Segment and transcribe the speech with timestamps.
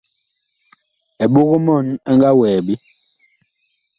[1.23, 2.73] Eɓog-mɔɔn ɛ nga wɛɛ ɓe.